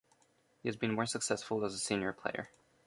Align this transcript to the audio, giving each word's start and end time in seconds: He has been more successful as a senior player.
He 0.63 0.67
has 0.67 0.75
been 0.75 0.95
more 0.95 1.05
successful 1.05 1.63
as 1.63 1.75
a 1.75 1.77
senior 1.77 2.11
player. 2.11 2.49